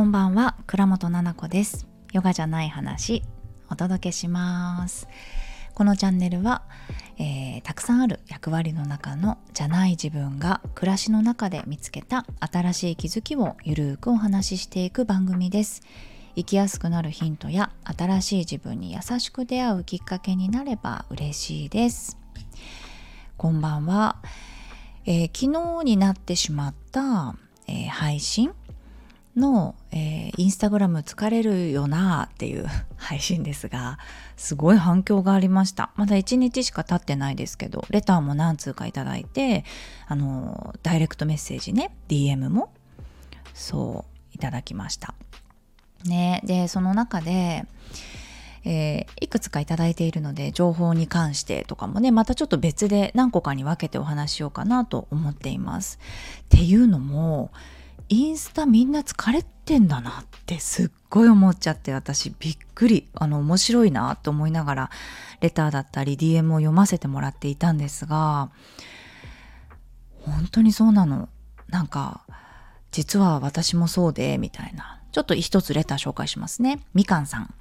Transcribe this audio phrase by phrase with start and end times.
[0.00, 1.86] こんばんは倉本々子です。
[2.14, 3.22] ヨガじゃない話
[3.68, 5.06] お届けします。
[5.74, 6.62] このチャンネルは、
[7.18, 15.82] えー、たくさんある役割の中のじゃない自分が暮らしの中で見つけた新しい気づきをゆるーくお話ししていく番組です。
[16.34, 22.16] 生きやすくなるヒントや新しい自分に優しく出会うきっかけになれば嬉しいです。
[23.36, 24.16] こんばんは、
[25.04, 27.36] えー、昨日になってしまった、
[27.66, 28.54] えー、配信
[29.36, 32.66] の、えー、インスタグラム疲れるよなっていう
[32.96, 33.98] 配信ですが
[34.36, 39.64] すごい反響がありましたまだ1日しか経ってないですけどレターも何通かいただいて
[40.08, 42.72] あのダイレクトメッセージね DM も
[43.54, 45.14] そういただきました
[46.04, 47.66] ねでその中で
[48.64, 55.98] えー、いくつかいただいているので情報に関してとかもねまたちょっと別で何個かに分けてお話ししようかなと思っています。
[56.42, 57.50] っていうのも
[58.12, 63.08] インスタみんな疲れてんだなってすっごい思っちゃって私びっくり。
[63.14, 64.90] あの面白いなと思いながら
[65.40, 68.50] レターだったり DM を読ませてもらっていたんですが
[70.22, 71.28] 本当にそうなの。
[71.68, 72.26] なんか
[72.90, 75.00] 実は私もそうでみたいな。
[75.12, 76.80] ちょっと一つレター紹介しますね。
[76.94, 77.54] みかんさん。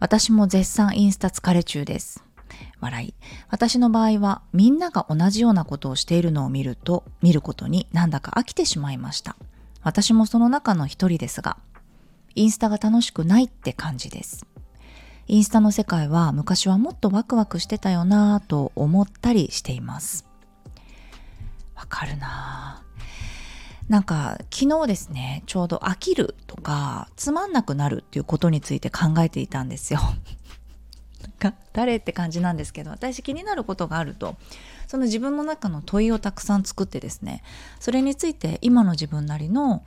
[0.00, 2.24] 私も絶賛インスタ疲れ中です。
[2.80, 3.14] 笑い。
[3.48, 9.36] 私の場合はみんなが同じようなことをしているのを見ると、見ることになんだか飽きてしまいました。
[9.82, 11.56] 私もその中の一人ですが、
[12.34, 14.46] インスタが楽しくないって感じです。
[15.28, 20.26] インスタの世界は昔はもっとワクワクしてたよなぁと思ったりしています。
[21.76, 22.82] わかるな
[23.88, 30.00] なんか昨日ですね、ちょうど飽きるとかつまんなくなるっていうことについて考えていたんですよ。
[31.38, 34.36] か誰って感じなんですけど私気になることがあると
[34.86, 37.42] その自分の中の問いをたくさん作ってですね
[37.80, 39.82] それについて今の自分なりの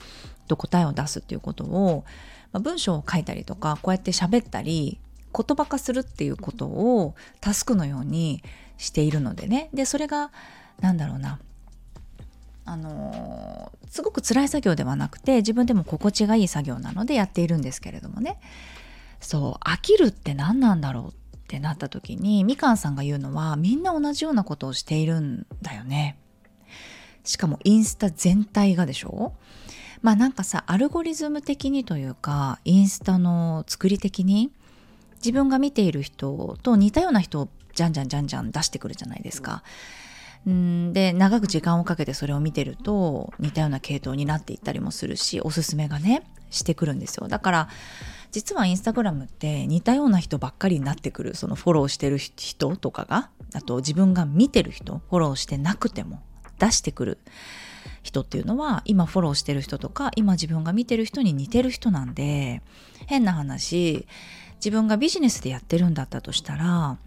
[0.48, 2.04] 答えを出すっていうことを、
[2.52, 5.00] まあ、文章を書いたりとかこうやって喋ったり
[5.34, 8.42] 言葉化するっていうことをタスクのように
[8.78, 9.70] しているのでね。
[9.74, 10.32] でそれが
[10.80, 11.40] 何だろうな
[12.66, 18.40] あの、すごく辛い作業ではなくて自分でも心地がいい作業なのでやっているんですけれどもね。
[19.22, 21.14] そう飽きるって何なんだろう
[21.46, 26.18] ってなった時にみかんさんが言うのはみんな同じようなことをしているんだよね。
[27.24, 29.34] しかもインスタ全体がでしょ？
[30.02, 34.52] まあなんかさアルゴリズム的にというかインスタの作り的に
[35.18, 39.64] 自分が見ている人と似たような人をじゃんじゃんじゃんじゃん出してくるじゃないですか。
[40.50, 47.70] んで長く時間をかけてそれを見てると似たような系統になっていったりもするしおすすめがねしてくるんですよだから
[48.32, 56.22] 実はインスタグラムって似たような人ばっかりになってくるそのフォローしてる人とかがあと自分が見てる人フォローしてなくても
[56.60, 57.18] 出してくる
[58.04, 62.62] 人っていうのは今フォローしてる人とか今自分が見てる人に似てる人なんで
[63.08, 64.08] 変な話
[64.56, 66.98] 自分がビジネスでやってるんだったとしたら、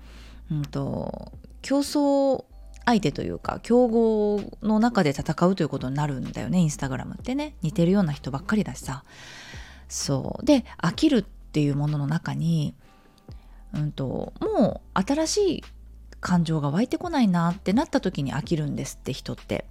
[0.50, 2.45] うんと、競争
[2.85, 7.55] 相手というか競合の中で戦うということになるんだよねインスタグラムってね。
[7.62, 9.05] 似てるような人ばっかりだしさ。
[9.88, 10.44] そう。
[10.44, 12.75] で飽きるっていうものの中に、
[13.72, 15.65] うんと、もう新しい
[16.21, 19.65] 感情が湧いてこないなってなった時に飽きるんですって人って。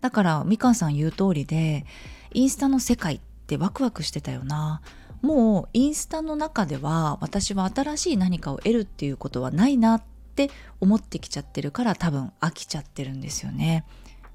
[0.00, 1.86] だからみかんさん言う通りで
[2.34, 4.80] インスタの世界ってワクワクしてたよな。
[5.22, 10.02] もうインスタの中では私は新しい何かを得るっていうことはないなっ
[10.34, 13.86] て思ってきちゃってるから多分飽きちゃってるんですよね。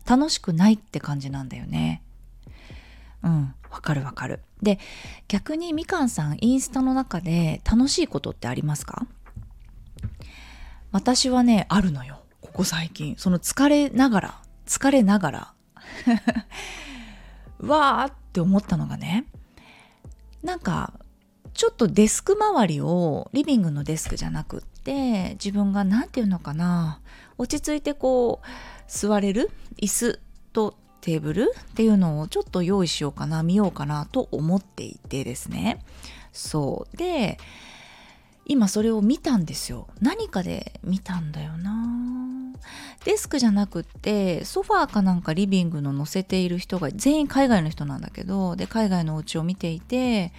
[0.07, 2.01] 楽しくないって感じなんだよね。
[3.24, 3.53] うん。
[3.69, 4.41] わかるわかる。
[4.62, 4.80] で
[5.28, 9.07] 逆にみかんさんインスタの中で楽しいことってありますか？
[10.91, 12.22] 私はねあるのよ。
[12.41, 13.16] ここ最近。
[13.18, 15.53] その疲れながら疲れながら。
[17.59, 19.25] わーって思ったのがね
[20.44, 20.94] なんか
[21.53, 27.01] ちょっとデスク周りをリビングのデスクじゃなくって自分が何て言うのかな
[27.38, 28.48] 落ち着いてこう
[28.88, 29.51] 座れる
[29.81, 30.19] 椅子
[30.54, 35.84] とテーブルっていうのをちょっと用意しようかな見ようかなと思っていてですね。
[36.31, 36.98] そう。
[36.98, 37.38] で
[38.46, 39.88] 今それを見たんですよ。
[40.01, 42.00] 何かで見たんだよな。
[43.06, 50.34] デスクじゃなくってソファーかなんかリビングの載せている人が全員海外の人なんだけどで海外のお家を見ていて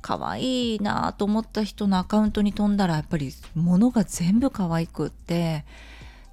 [0.00, 5.64] 可愛いなと思った人のアカウントに飛んだらやっぱり物が全部可愛くって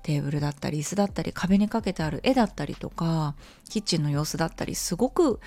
[0.03, 3.35] テーブルだったり椅子だったり壁にかけてある絵だったりとか
[3.69, 5.39] キッチンの様子だったりすごく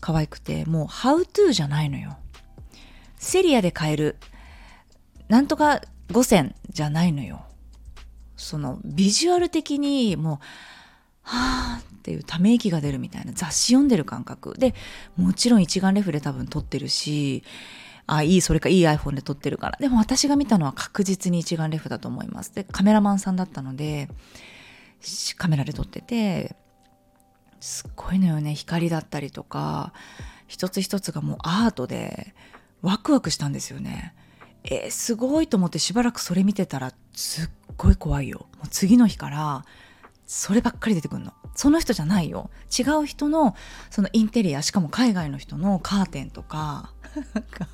[0.00, 2.18] 可愛くてもうハウトゥーじゃないのよ。
[3.16, 4.16] セリアで買える
[5.28, 7.46] なんとか5選じゃないのよ。
[8.36, 10.38] そのビジュアル的にもう
[11.22, 14.58] はあっていうため息が出るみたいな雑誌読んでる感覚。
[14.58, 14.74] で
[15.16, 17.44] もちろん一眼レフで多分撮ってるし
[18.06, 19.78] あいいそれかいい iPhone で撮ってるから。
[19.80, 22.54] でも私が見たのは確実に一眼レフだと思います。
[22.54, 24.08] でカメラマンさんだったので
[25.36, 26.56] カメラで撮ってて
[27.60, 28.54] すっごいのよね。
[28.54, 29.92] 光だったりとか
[30.48, 32.34] 一つ一つがもうアートで
[32.82, 34.14] ワクワクしたんですよね。
[34.64, 38.46] えー、すごいと思ってしばらくそれ見てたらすっごい怖いよ。
[38.58, 39.64] もう次の日から
[40.26, 41.32] そればっかり出てくるの。
[41.54, 42.50] その人じゃないよ。
[42.76, 43.54] 違う人の
[43.90, 46.92] そのインテリアしかも海外の人のカーテンとか
[47.50, 47.68] か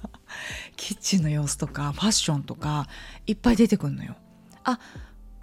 [0.76, 2.86] キッチンの様子とかファッションとか
[3.26, 4.16] いっぱい出てくるのよ。
[4.64, 4.78] あ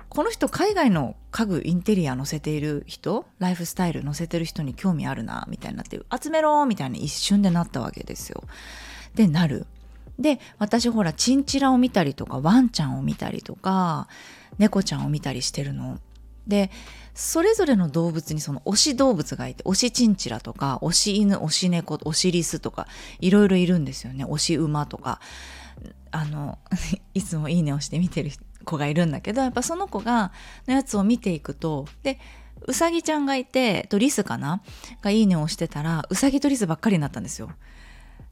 [0.10, 8.44] この人海外の家具インテリア載せている人ライフスタイル載せてる人に興味あるなみたいになって集めろみたいに一瞬でなったわけですよ。
[9.14, 9.68] でなる。
[10.18, 14.08] で私ほらチンチラを見たりとかワンちゃんを見たりとか
[14.58, 16.00] 猫ちゃんを見たりしてるの。
[16.48, 16.72] で
[17.16, 22.88] それぞれの動物にその推し動物がいて推しチンチラとか推し犬推し猫推しリスとか
[23.20, 24.26] いろいろいるんですよね。
[24.26, 25.20] 推し馬とか。
[26.12, 26.58] あの
[27.14, 28.32] いつもいいねをして見てる
[28.64, 30.32] 子がいるんだけどやっぱその子が
[30.66, 32.20] のやつを見ていくとで
[32.68, 34.62] うさぎちゃんがいてとリスかな？
[35.02, 37.52] がいいねをしてたらうさぎとリスばっかりになったんですよ。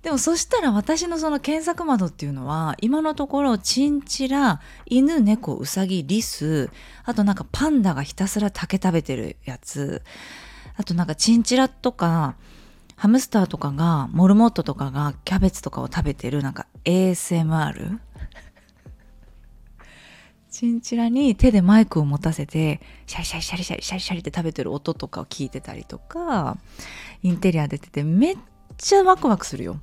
[0.03, 6.69] でもそしたら私のその検索窓っていうのは今のところチンチラ犬猫ウサギリス
[7.05, 10.03] あとなんかパンダがひたすら竹食べてるやつ
[10.75, 12.35] あとなんかチンチラとか
[12.97, 17.99] ハムスターとかがモルモットとかがキャベツとかを食べてるなんか ASMR
[20.51, 26.57] チンチラに手でマイクを持たせてシャリシャリシャリシャリシャリシャリって食べてる音とかを聞いてたりとか
[27.21, 28.37] インテリア出ててめっ
[28.77, 29.79] ちゃワクワクするよ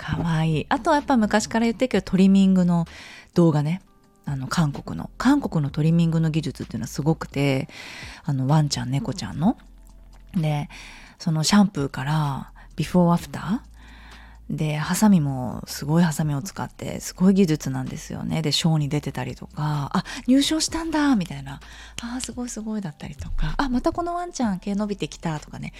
[0.00, 0.66] かわいい。
[0.70, 2.86] あとはやっぱ昔から言ってるけどトリミングの
[3.34, 3.82] 動画ね。
[4.24, 7.68] あの韓国の韓国のトリミングの技術っていうのはすごくて
[8.22, 9.58] あのワンちゃん猫ちゃんの
[10.34, 10.68] で
[11.18, 13.69] そのシャンプーからビフォーアフター
[14.50, 18.42] でハサミもすごいハサミを使ってすごい技術なんですよね。
[18.42, 21.60] でショーに出てたりとかあ入賞したんだみたいな。
[22.02, 23.54] あすごいすごいだったりとか。
[23.58, 25.72] あまたこのワンちゃん毛伸びてきたとかね。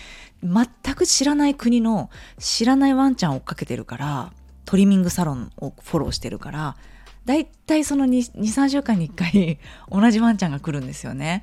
[0.45, 4.33] 全く知らない国の知らないワンちゃんを追っかけてるから
[4.67, 6.77] トリミングサロンをフォローしてるから
[7.25, 9.59] だいたいその23週間に1回
[9.91, 11.43] 同じワンちゃんが来るんですよね。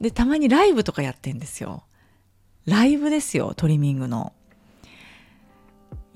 [0.00, 1.84] でたまにライブとかやってんですよ。
[2.66, 4.32] ライブですよトリミングの。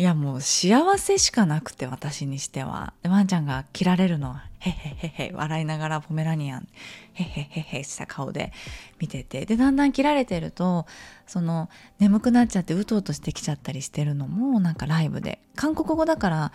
[0.02, 2.92] いやもう幸せしかなくて私にしては。
[3.04, 6.66] ワンちゃんが切られるのはへへへへ笑いながらポメラニアン
[7.12, 8.52] へへへへした顔で
[8.98, 9.46] 見てて。
[9.46, 10.86] でだんだん切られてると
[11.28, 11.70] その
[12.00, 15.38] 眠くなっちゃってうとうとしてきちゃったりしてるのもなんかライブで。
[15.54, 16.52] 韓国語だから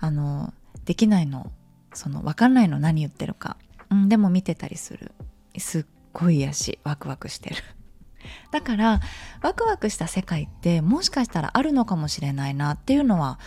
[0.00, 0.54] あの
[0.86, 1.52] できないの
[1.92, 3.58] その分かんないの何言ってるか、
[3.90, 5.12] うん、でも見てたりする。
[5.58, 5.84] すっ
[6.14, 7.56] ごい癒しワクワクしてる。
[8.50, 9.00] だから
[9.42, 13.38] ワクワクした世界ってもしかしたらあるのかもしれないなっていうのは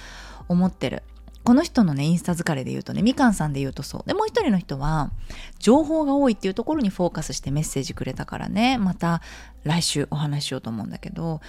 [0.48, 1.04] 思ってる。
[1.46, 4.04] この人のねインスタ疲れで言うとねみかんさんで言うとそう。
[4.08, 5.12] でもう一人の人は
[5.58, 8.78] 情報が多いっていうところにフォーカスしてメッセージくれたからね。
[8.78, 9.22] また
[9.64, 11.42] 来週お話ししようと思うんだけど。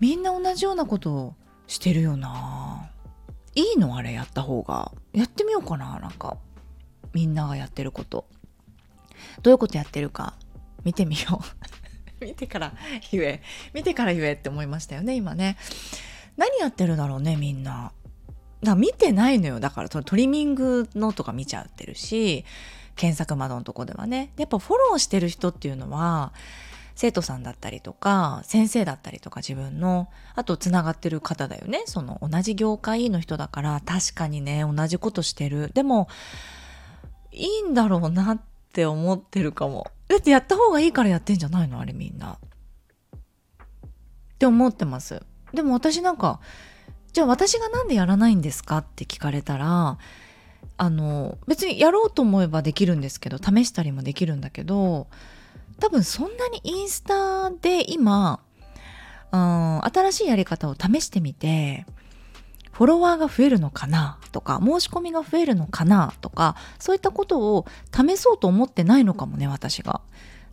[0.00, 1.34] みんな同じようなことを
[1.66, 2.90] してるよな。
[3.54, 4.92] いいのあれやった方が。
[5.12, 6.36] やってみようかななんか。
[7.12, 8.26] みんながやってること。
[9.42, 10.34] どういうことやってるか。
[10.82, 11.83] 見てみよう。
[12.24, 12.72] 見てから
[13.12, 13.42] 言え。
[13.74, 15.56] 見てから言えって思いましたよね今ね。
[16.36, 17.92] 何やってるだろうねみんな。
[18.62, 19.60] だ見てないのよ。
[19.60, 22.44] だからトリミングのとか見ちゃってるし
[22.96, 24.32] 検索窓のとこではね。
[24.38, 26.32] やっぱフォローしてる人っていうのは
[26.94, 31.82] 生徒さんだったりとか先生だったりとか自分のあとつながってる方だよね。
[31.86, 35.70] その同じ業界の人だから確かにね同じことしてる。
[35.74, 36.08] でも
[37.32, 38.40] いいんだろうなっ
[38.72, 39.86] て思ってるかも。
[40.08, 41.80] だってやった方がいいからやってんじゃないの？
[41.80, 42.32] あれみんな。
[42.32, 42.38] っ
[44.38, 45.22] て思ってます。
[45.52, 46.40] でも私なんか、
[47.12, 49.98] じゃあ私が何でやらないんですかって聞かれたら、
[50.76, 55.06] あの、別にやろうと思えばできるんですけど、試したりもできるんだけど、
[55.78, 58.40] 多分そんなにインスタで今、
[59.32, 61.86] うん、新しいやり方を試してみて、
[62.74, 64.18] フォロワーが増えるのかな？
[64.32, 66.12] とか申し込みが増えるのかな？
[66.20, 70.00] とかそういったことを試そうと思ってないのかもね私が。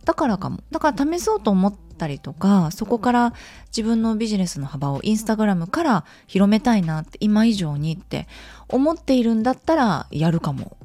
[0.04, 0.60] だからかも。
[0.70, 3.34] だから試そうと思ったりとかそこから
[3.68, 8.28] 自分のビジネスの幅をインスタグラムから広めたいなって今以上にって
[8.68, 10.76] 思っているんだったらやるかも。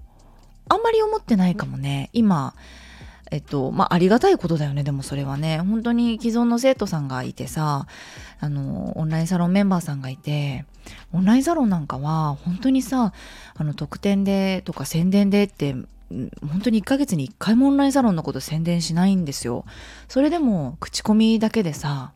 [0.70, 2.10] あんまり思ってないかもね。
[2.14, 2.54] 今
[3.32, 5.60] えっと、まあ、ありがたいことだよね、でもそれはね。
[5.60, 7.88] 本当に既存の生徒さんがいてさ、
[8.40, 10.66] あの、オンラインサロンメンバーさんがいて、
[11.12, 13.14] オンラインサロンなんかは、本当にさ、
[13.56, 15.76] あの、特典でとか宣伝でって
[16.10, 19.66] 本当に1ヶ月に1回もオンラインサロンのこと宣伝しないんですよ。
[20.08, 22.14] それでも口コミだけでさ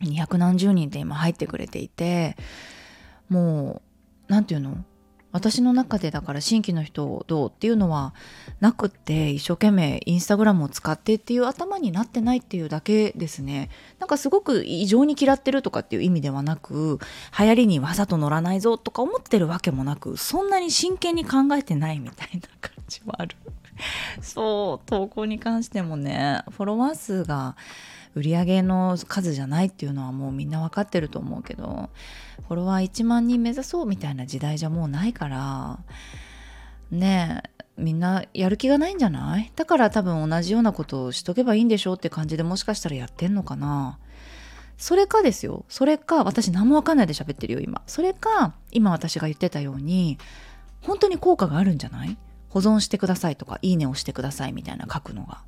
[0.00, 2.36] 200何十人って今入ってくれていて
[3.28, 3.80] も
[4.28, 4.84] う何て言うの？
[5.32, 8.14] 私の中でだから新規の人をどうっていうのは
[8.60, 13.70] なくって一生懸命インスタグラムを使ってっていう頭になってないっていうだけですね。
[13.98, 16.98] なんかすごく異常に嫌ってるとかっていう意味ではなく
[17.38, 23.36] 流行りにわざと乗らないぞとか思ってるわけもなくそんなに真剣に考えてないみたいな感じはある。
[24.20, 27.56] そう投稿に関してもねフォロワー数が
[28.14, 31.90] 売り上げの数じゃないっていうのはもうみんな分かってると思うけど
[32.46, 35.78] フォロワー1万人目指そうみたいな時代じゃもうないから
[36.90, 39.50] ねえみんなやる気がないんじゃない？
[39.56, 43.98] だから多分同じようなことをしとけばいいんでしょうって感じでもしかしたらやってんのかな？
[44.76, 45.64] それかですよ。
[45.68, 47.80] それか私何もわかんないで喋ってるよ今。
[47.86, 50.18] それか今私が言ってたように
[50.82, 52.18] 本当に効果があるんじゃない？
[52.50, 55.42] 保存してくださいとかいいねをしてくださいみたいな書くのが。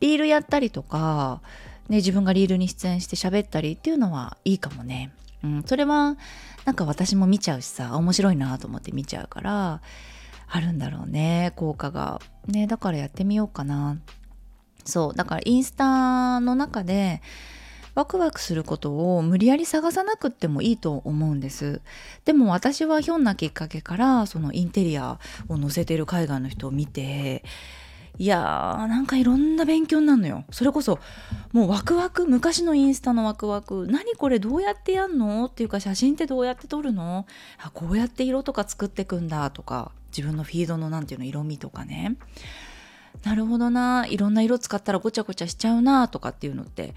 [0.00, 1.40] リールやったりとか、
[1.88, 5.12] ね、自分がリールに出演して喋ったりっていうのはいいかもね。
[5.42, 6.16] うん、それは
[6.64, 9.80] なんか私も見ちゃうしさ面白いなと思って見ちゃうから
[10.48, 12.20] あるんだろうね効果が。
[12.46, 13.98] ねだからやってみようかな。
[14.84, 17.20] そうだからインスタの中で
[17.94, 21.82] ワクワクすることを無理やり探さなくってもいいと思うんです
[22.24, 27.42] でも私はひょんなきっかけからそのインテリアを載せてる海外の人を見て
[28.18, 30.44] いやーなんかいろんな勉強になるのよ。
[30.50, 30.98] それこそ
[31.52, 33.86] もうワクワク昔のインスタのワクワク。
[33.88, 37.26] 何これどうやってやんのっていうか写真ってどうやって撮るの？
[37.62, 39.92] あこうやって色とか作ってくんだとか。
[40.10, 42.16] 自分のフィードの何ていうの色味とかね。
[43.24, 44.06] なるほどな。
[44.08, 46.94] いろんな色使ったらごちゃごちゃしちゃうなとかっていうのって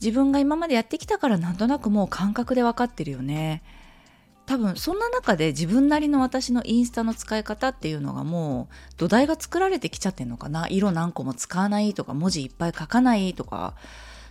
[0.00, 3.62] 自分が今までやってきたからなんとなくもう感覚で分かってるよね。
[4.46, 10.68] 多分そんな中で自分なりの私のインスタの使い方っていうのがもう土台が作られてきちゃってんのかな。
[10.68, 13.74] 色何個も使わないとか文字いっぱい書かないとか。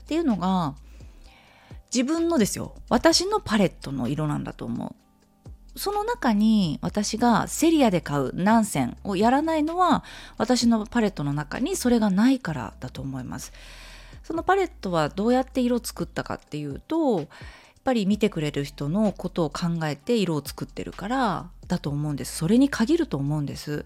[0.04, 0.76] っていうのが
[1.94, 2.76] 自分のですよ。
[2.90, 5.80] 私のパレットの色なんだと思う。
[5.80, 10.06] その中に私がセリアで買う何線をやらないのは
[10.38, 13.52] 私のパレットの中にそれがないからだと思います。
[14.24, 17.28] そのパレットはどうやって色作ったかっていうと
[17.86, 22.36] ぱり見てくれる人のことを考えて色を作ってるからだと思うんです。
[22.36, 23.86] それに限ると思うんです。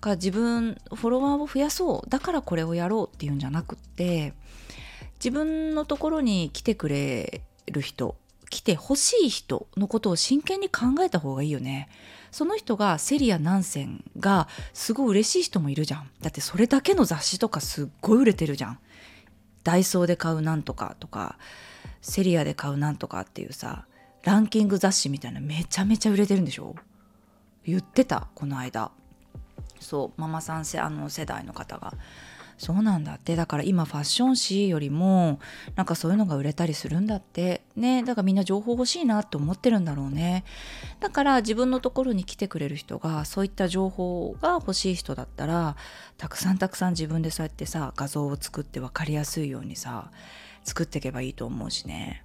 [0.00, 2.08] から自分フォロワーを増やそう。
[2.08, 4.32] だからこれをやろうっていうんじゃなくって
[5.16, 8.16] 自分のところに来てくれる人
[8.50, 11.88] 来てほしい人のことを真剣に考えた方がいいよね。
[12.30, 16.10] その人がセリやナンセンがすごい嬉しい人もいるじゃん。
[16.20, 18.78] だってそれだけの雑誌とかすっごい売れてるじゃん。
[19.64, 21.36] ダイソーで買うなんとかとか
[22.00, 23.86] セリアで買うなんとかっていうさ
[24.24, 26.74] ランキング雑誌みたいなめちゃめちゃ売れてるんでしょ？
[27.64, 28.90] 言ってたこの間。
[29.78, 31.94] そうママさんせあの世代の方が。
[32.58, 33.36] そうなんだって。
[33.36, 35.40] だから今ファッション誌よりも
[35.76, 37.62] なんかそういうのが売れたりするんだって。
[37.74, 40.44] ねだからみんな情報欲しいなって思ってるんだろうね。
[41.00, 45.76] だから自分のところに来てくれる人がそういった情報が欲しい人だったら
[46.18, 50.10] たくさんたくさん自分でそうやってさ画像を作って分かりやすいようにさ
[50.64, 52.24] 作っていけばいいと思うしね。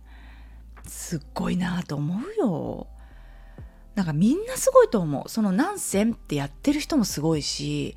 [0.87, 2.87] すっごいなと思うよ。
[3.95, 5.29] なんかみんなすごいと思う。
[5.29, 7.95] その何線ってやってる人もすごいし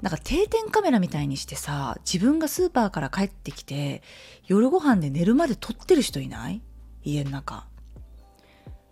[0.00, 4.02] なんか定点カメラみたいにしてさ自分がスーパーから帰ってきて
[4.46, 6.62] 夜ご飯で寝るまで撮ってる人いない？
[7.04, 7.66] 家の中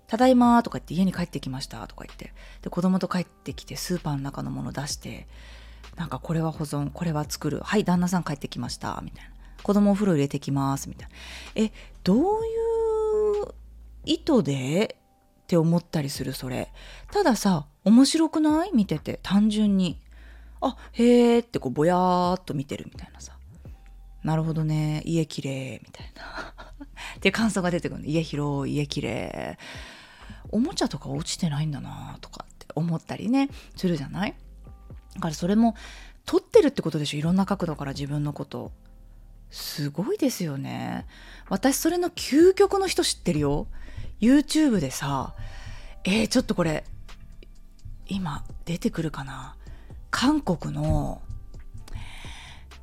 [0.07, 2.33] ただいまとか言って家に帰ってきましたとか言って。
[2.61, 5.27] で子供と帰ってきてスーパーの中のもの出して
[5.97, 9.32] なんかこれは保存これは作るはい旦那さん帰ってきましたみたいな。
[9.63, 11.15] 子供お風呂入れてきますみたいな。
[11.55, 11.73] え
[12.05, 13.55] どういう
[14.05, 14.97] 意図で
[15.43, 16.73] って思ったりするそれ。
[17.11, 18.71] たださ面白くない？
[18.73, 19.21] 見てて。
[19.23, 19.99] 単純に。
[20.61, 23.37] あへーってこうぼやーっと見てるみたいなさ。
[24.23, 25.03] なるほどね。
[25.05, 26.55] 家きれいみたいな。
[27.17, 28.07] って感想が出てくるの。
[28.07, 29.63] 家広い家きれい。
[30.51, 33.49] おもちゃとか落ちてないんだなとかって思ったりね。
[33.77, 34.35] するじゃない？
[35.15, 35.75] だからそれも
[36.25, 37.19] 撮ってるってことでしょ。
[37.19, 38.71] いろんな角度から自分のこと
[39.53, 41.07] すごいですよね。
[41.49, 43.69] 私それの究極の人知ってるよ。
[44.21, 45.35] YouTube でさ、
[46.05, 46.85] えー、ちょっとこれ、
[48.09, 49.55] 今出てくるかな？
[50.11, 51.21] 韓国の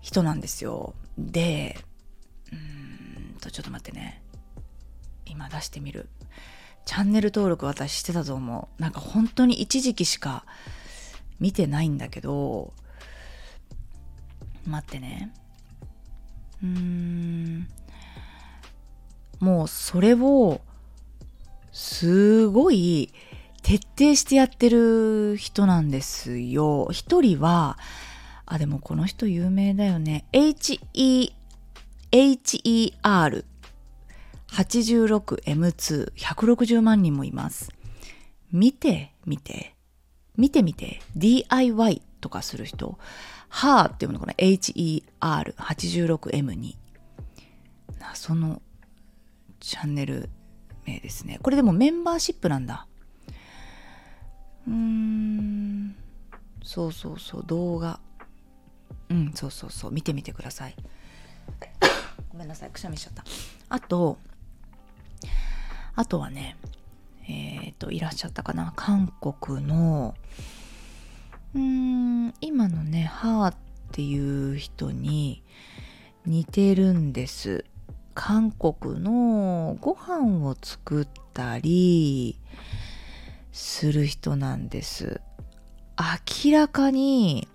[0.01, 0.93] 人なんですよ。
[1.17, 1.77] で、
[2.51, 4.21] うんと、ちょっと待ってね。
[5.25, 6.07] 今出してみる。
[6.85, 8.81] チャンネル登録私してたと思う。
[8.81, 10.45] なんか本当に一時期しか
[11.39, 12.73] 見てないんだけど、
[14.65, 15.33] 待ってね。
[19.39, 20.61] もうそれを
[21.71, 23.13] すごい
[23.63, 26.89] 徹底してやってる人なんですよ。
[26.91, 27.77] 一人は、
[28.45, 30.25] あ、でもこの人有名だよね。
[30.33, 31.33] HE、
[32.11, 33.45] HER。
[34.51, 37.71] 86M2、160万人もいます。
[38.51, 39.75] 見て、見て。
[40.35, 41.01] 見てみて。
[41.15, 42.97] DIY とかする人。
[43.49, 46.77] はーっていうのかな？HER86M に。
[48.13, 48.61] その
[49.59, 50.29] チャンネル
[50.85, 51.39] 名ですね。
[51.41, 52.87] これでもメンバーシップなんだ。
[54.67, 55.95] うーん。
[56.63, 57.99] そうそうそう、動画。
[59.09, 60.75] うん、そうそうそう、見てみてください。
[62.31, 63.23] ごめんなさい、くしゃみしちゃった。
[63.69, 64.17] あと、
[65.95, 66.57] あとはね、
[67.27, 68.73] えっ、ー、と、いらっしゃったかな？
[68.75, 70.15] 韓国の、
[71.55, 73.55] うーん、今のね、ハーっ
[73.91, 75.43] ていう人に
[76.25, 77.65] 似てるんです。
[78.13, 82.37] 韓国のご飯を作ったり
[83.51, 85.21] する人なんです。
[86.45, 87.47] 明らかに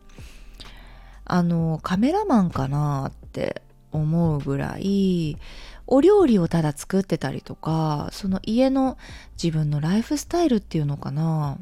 [1.24, 5.38] あのカメラマンかなって思うぐらい
[5.86, 8.98] お料理をただ作ってたりとかその家の
[9.42, 11.58] 自分のライフスタイルっていうのかな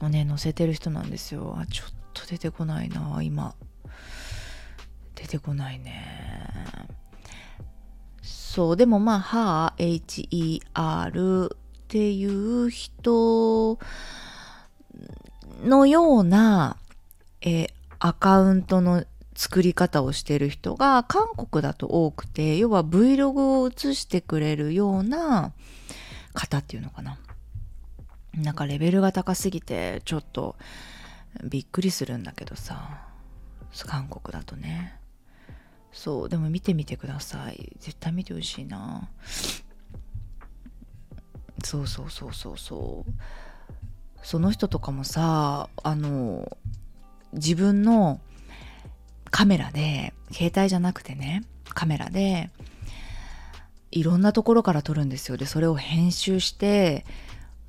[0.00, 1.56] をね載せてる人なんですよ。
[1.58, 3.20] あちょっと出てこないな。
[3.22, 3.54] 今。
[5.14, 6.88] 出てこないね。
[8.22, 11.56] そうでもまあは HER っ
[11.88, 13.78] ていう人
[15.62, 16.76] のような、
[17.42, 19.04] えアカウントの
[19.34, 25.52] 作り方をしてる人が韓国だと多くて要は Vlog を映してくれるような
[26.34, 27.18] 方っていうのかな。
[28.34, 30.56] なんかレベルが高すぎてちょっと
[31.44, 33.06] びっくりするんだけどさ。
[33.86, 34.96] 韓国だとね。
[35.92, 37.72] そうでも見てみてください。
[37.78, 39.08] 絶対見てほしいな。
[41.64, 43.12] そうそうそうそうそう。
[44.22, 46.56] その人とかもさあの
[47.32, 48.20] 自分の
[49.30, 52.50] カメラで携帯じゃなくてねカメラで
[53.90, 55.36] いろんなところから撮るんですよ。
[55.36, 57.04] でそれを編集して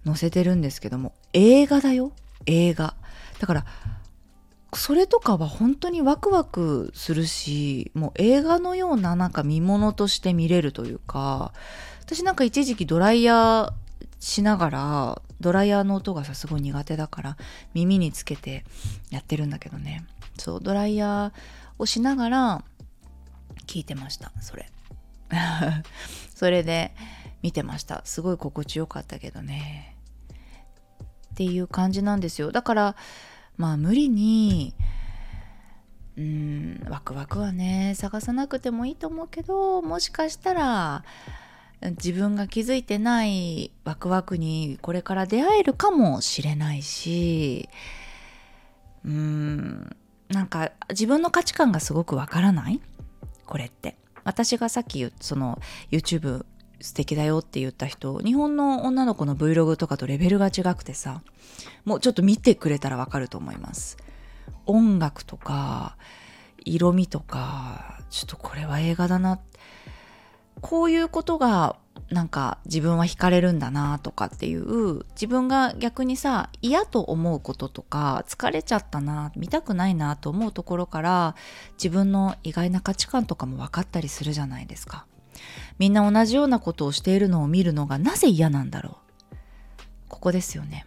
[0.06, 2.12] 載せてるんですけども映画だよ。
[2.46, 2.96] 映画。
[3.40, 3.66] だから
[4.74, 11.52] それとかは本当にワクワクするしもう映画のようななんか見物として見れるというか
[12.02, 13.74] 私なんか一時期ドライヤー
[14.20, 17.38] しながらドライヤーの音がさすごい苦手だから
[17.74, 18.64] 耳につけて
[19.10, 20.06] やってるんだけどね。
[20.38, 22.64] そうドライヤーをしながら
[23.68, 24.70] 聞いてましたそれ。
[26.36, 26.94] それで
[27.42, 28.02] 見てました。
[28.06, 29.91] すごい心地よかったけどね。
[31.32, 32.52] っていう感じなんですよ。
[32.52, 32.96] だから
[33.58, 34.74] まあ無理に
[36.17, 41.04] うんワクワクはね探さなくてもいいと思うけどもしかしたら
[41.82, 47.70] 自分が気づいてないワクワクにこれから出会えるかもしれないし
[49.06, 49.96] うーん
[50.30, 52.82] なんか自分の価値観がすごくわからない？
[53.46, 53.98] これって。
[54.24, 56.46] 私がさっきその YouTube
[56.82, 61.22] 素敵だよって言った人日本の女の子の Vlog とかとレベルが違くてさ
[61.86, 63.98] もうちょっと見てくれたらわかると思います。
[64.65, 65.98] 音楽とか
[66.63, 69.39] 色味とかちょっとこれは映画だな
[70.62, 71.78] こういうことが
[72.10, 81.36] なんか自分は惹かれるんだなとかっていう自分が逆にさ嫌と思うこととか疲れちゃったな見たくないなと思うところから
[81.74, 85.06] 自分の意外な価値観とかも分かったりするじゃないですか。
[85.80, 88.98] みんな同じようなことをしているのを見るのがなぜ嫌なんだろ
[89.32, 89.36] う？
[90.10, 90.86] ここですよね。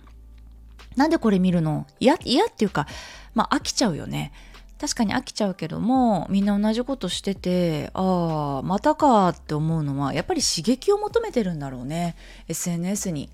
[0.97, 1.87] なんでこれ見るの？
[2.01, 2.87] 嫌っていうか
[3.35, 4.33] まあ飽きちゃうよね。
[4.79, 12.17] 確かに飽きちゃうけどもみんな同じことしててああまたかって思うのはやっぱり刺激を求めてるんだろうね
[12.49, 13.31] SNS に。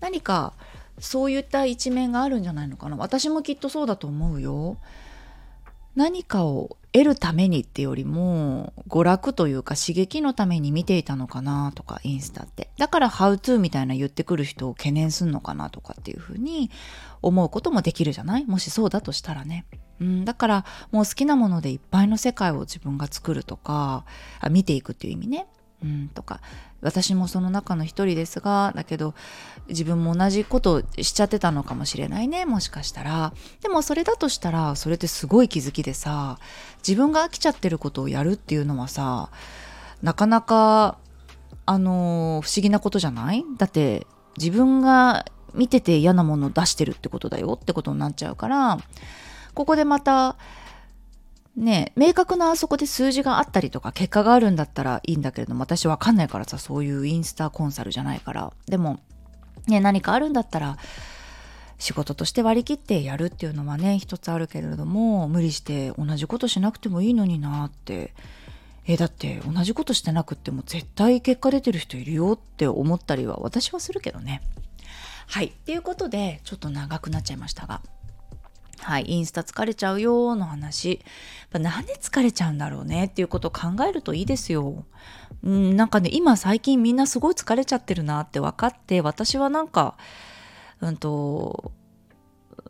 [0.00, 0.54] 何か
[0.98, 2.96] そういった一面があるんじゃないのかな。
[2.96, 4.78] 私もきっとそうだと思うよ。
[5.94, 12.70] 何かを得るためにってよりも娯楽というか刺激のために見ていたのかなとかインスタって。
[12.78, 16.70] だからハウトゥーみたいな言ってくる人を懸念すんのかなとかっていうふうに
[17.20, 18.46] 思うこともできるじゃない？
[18.46, 19.66] もしそうだとしたらね。
[20.00, 24.06] うん、だからもう好きなものでいっぱいの世界を自分が作るとか
[24.50, 25.46] 見ていくっていう意味ね、
[25.82, 26.40] うん、とか
[26.80, 29.14] 私もその中の一人ですがだけど
[29.68, 33.32] 自分も同じことしちゃってたのかもしれないねもしかしたら。
[33.60, 36.38] でもそれだとしたらそれってすごい気づきでさ
[36.78, 39.30] 自分が飽きちゃってることをやるっていうのはさ
[40.02, 40.98] なかなか
[41.66, 43.44] あの不思議なことじゃない？
[43.58, 44.06] だって
[44.38, 48.78] 自分が見てて嫌なものを出してるってことだよってことになっちゃうから
[49.54, 50.36] ここでまた
[51.56, 59.00] ね明確なあそこで数字があったりとか結果があるんだったらいいんだけれども私わかんないからさそういうインスタコンサルじゃないからでも
[59.66, 60.76] ね、何かあるんだったら
[61.78, 68.12] 仕事として割り切ってやるっていうのはね一つあるけれども無理して同じことしなくてもいいのになって
[68.86, 74.42] えだって同じことしてなくっても絶対結果出てる人いるよって思ったりは私はするけどね。
[75.26, 75.46] はい。
[75.46, 77.80] っていうことでちょっと長くなっちゃいましたが。
[78.78, 79.04] はい。
[79.06, 81.00] インスタ疲れちゃうよの話。
[81.52, 83.06] なんで疲れちゃうんだろうね？
[83.06, 84.84] っていうことを考えるといいですよ。
[85.42, 89.96] うん、なんかね、今最近みんなすごい疲れちゃってるなって分かって、私はなんか、
[90.80, 91.72] うんと、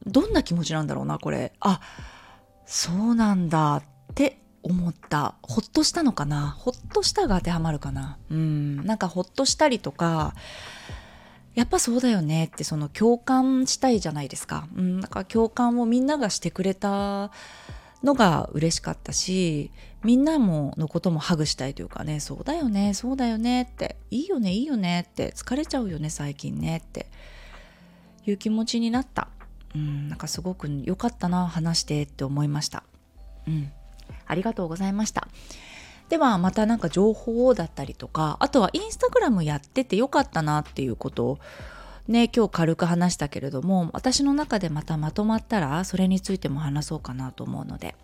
[0.06, 1.52] どんな気持ちなんだろうな、これ。
[1.60, 1.80] あ、
[2.66, 3.82] そうなんだっ
[4.14, 6.50] て思ったほっとしたのかな？
[6.50, 8.18] ほっとしたが当てはまるかな？
[8.30, 10.34] うんなんかほっとしたりとか
[11.56, 14.68] やっぱそうだよねってその共感したいじゃないですか。
[14.76, 17.32] うんなんか共感をみんながしてくれた
[18.04, 19.72] のが嬉しかったし
[20.04, 27.06] みんなものこともハグしたいというかねそうだよねそうだよねっていいよねいいよねって疲れちゃうよね最近ねって
[28.26, 29.28] いう気持ちになった。
[29.74, 32.84] うんなんかすごく良かったな話してって思いました。
[33.48, 33.72] うん
[34.26, 35.26] ありがとうございました。
[36.08, 41.38] ではまたなんか情報だったりとかあとはインスタグラムやっててよかったなっていうことを
[42.08, 47.96] ね今日軽く話したけれども私の中でまたまとまったらそれについても話そうかなと思うので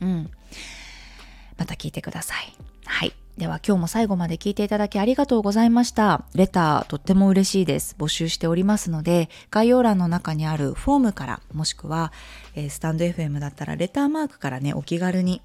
[0.00, 0.30] うん
[1.58, 2.52] また聞いてください
[2.86, 6.26] はいでは今日も最後まで聞いていただきありがとうございました。
[6.34, 7.96] レターとっても嬉しいです。
[7.98, 12.12] 募集しておりますので、概要欄の中にあるフォームから、もしくは、
[12.54, 15.40] えー、スタンド FM だったらレターマークからね、お気軽に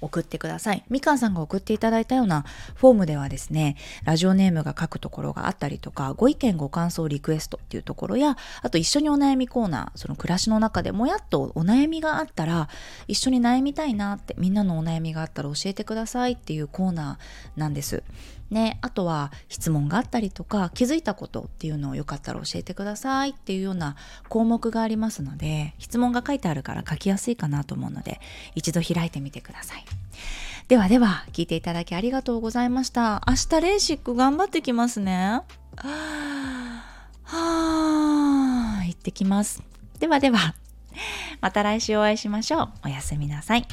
[0.00, 0.84] 送ってください。
[0.88, 12.68] みかんさんが送っていただいたようなフォームではですね、ラジオネームが書くところがあったりとか、ご意見ご感想リクエストっていうところや、あと一緒にお悩みコーナー、その暮らしの中でもやっとお悩みがあったら、
[13.08, 18.02] 一緒に悩みたいなって、みんなのお悩みがあったら教えてくださいっていうコーナーなんです。
[18.50, 23.94] ね、あとは質問があったりとか気づいたことっていうのをよかったら教えてくださいっていうような
[24.28, 28.20] 項目がありますので質問が書いてあるから書きやすいかなと思うので
[28.56, 29.84] 一度開いてみてください。
[30.66, 33.22] ではでは聞いていただきありがとうございました。
[33.26, 35.42] 明日レーシック頑張ってきますね。
[37.24, 39.62] はあ、行ってきます。
[39.98, 40.54] ではでは、
[41.40, 42.68] また来週お会いしましょう。
[42.84, 43.66] おやすみなさい。